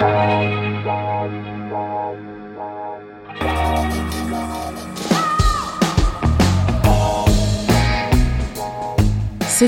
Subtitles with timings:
[0.00, 0.06] C'est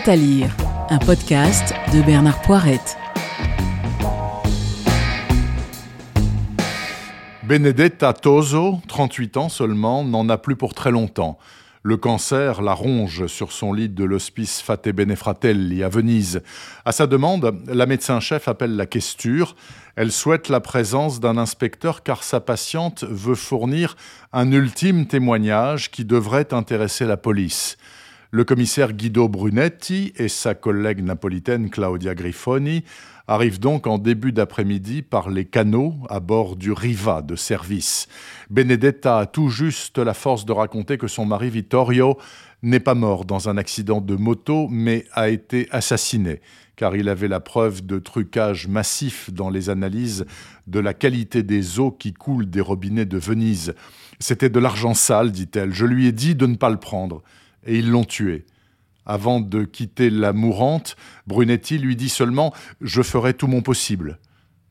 [0.09, 0.49] à lire,
[0.89, 2.97] un podcast de Bernard Poirette.
[7.43, 11.37] Benedetta Toso, 38 ans seulement, n'en a plus pour très longtemps.
[11.85, 16.41] Le cancer la ronge sur son lit de l'hospice Fate Benefratelli à Venise.
[16.85, 19.57] À sa demande, la médecin-chef appelle la questure.
[19.97, 23.97] Elle souhaite la présence d'un inspecteur car sa patiente veut fournir
[24.33, 27.77] un ultime témoignage qui devrait intéresser la police.
[28.35, 32.83] Le commissaire Guido Brunetti et sa collègue napolitaine Claudia Grifoni
[33.29, 38.09] arrivent donc en début d'après-midi par les canaux à bord du Riva de service.
[38.49, 42.17] Benedetta a tout juste la force de raconter que son mari Vittorio
[42.63, 46.41] n'est pas mort dans un accident de moto, mais a été assassiné,
[46.75, 50.25] car il avait la preuve de trucage massif dans les analyses
[50.67, 53.75] de la qualité des eaux qui coulent des robinets de Venise.
[54.21, 55.75] C'était de l'argent sale, dit-elle.
[55.75, 57.23] Je lui ai dit de ne pas le prendre
[57.67, 58.45] et ils l'ont tué.
[59.05, 60.97] Avant de quitter la mourante,
[61.27, 64.19] Brunetti lui dit seulement Je ferai tout mon possible.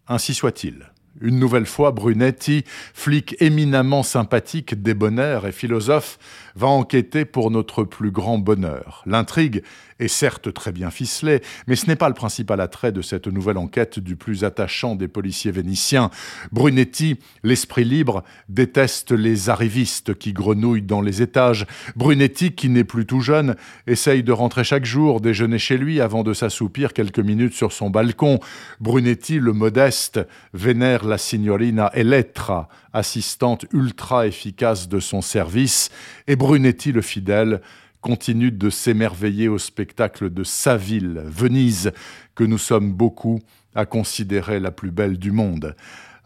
[0.07, 0.91] Ainsi soit-il.
[1.19, 6.17] Une nouvelle fois, Brunetti, flic éminemment sympathique, débonnaire et philosophe,
[6.55, 9.03] va enquêter pour notre plus grand bonheur.
[9.05, 9.61] L'intrigue
[10.01, 13.57] est certes très bien ficelée, mais ce n'est pas le principal attrait de cette nouvelle
[13.57, 16.09] enquête du plus attachant des policiers vénitiens.
[16.51, 21.65] Brunetti, l'esprit libre, déteste les arrivistes qui grenouillent dans les étages.
[21.95, 23.55] Brunetti, qui n'est plus tout jeune,
[23.87, 27.89] essaye de rentrer chaque jour, déjeuner chez lui avant de s'assoupir quelques minutes sur son
[27.89, 28.39] balcon.
[28.79, 30.19] Brunetti, le modeste,
[30.53, 35.89] vénère la signorina Elettra, assistante ultra efficace de son service,
[36.27, 37.61] et Brunetti le fidèle
[38.01, 41.91] continue de s'émerveiller au spectacle de sa ville, Venise,
[42.35, 43.39] que nous sommes beaucoup
[43.75, 45.75] à considérer la plus belle du monde.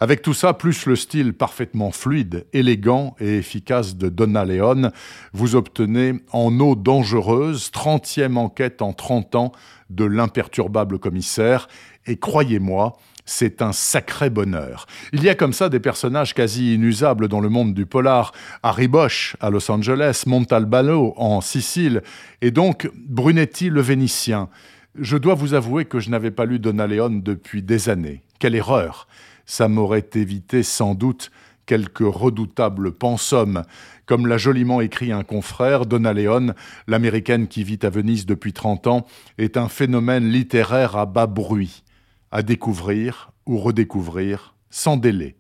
[0.02, 4.92] Avec tout ça, plus le style parfaitement fluide, élégant et efficace de Donna Leone,
[5.32, 9.52] vous obtenez en eau dangereuse, 30e enquête en 30 ans
[9.90, 11.70] de l'imperturbable commissaire,
[12.08, 14.86] et croyez-moi, c'est un sacré bonheur.
[15.14, 18.34] Il y a comme ça des personnages quasi inusables dans le monde du polar.
[18.64, 22.04] Harry Bosch à Los Angeles, Montalbano en Sicile,
[22.42, 24.50] et donc Brunetti le Vénitien.
[25.00, 28.22] Je dois vous avouer que je n'avais pas lu Donna Leone depuis des années.
[28.40, 29.08] Quelle erreur
[29.46, 31.32] Ça m'aurait évité sans doute
[31.66, 33.64] quelques redoutables pensums.
[34.06, 36.54] Comme l'a joliment écrit un confrère, Donna Leone,
[36.88, 39.06] l'américaine qui vit à Venise depuis 30 ans,
[39.38, 41.84] est un phénomène littéraire à bas bruit
[42.32, 45.36] à découvrir ou redécouvrir sans délai.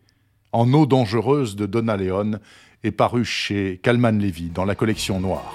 [0.52, 2.40] En eau dangereuse de Donna Leon
[2.84, 5.54] est paru chez Calman Levy dans la collection noire.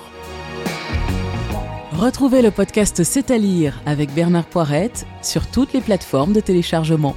[1.93, 7.17] Retrouvez le podcast C'est à lire avec Bernard Poirette sur toutes les plateformes de téléchargement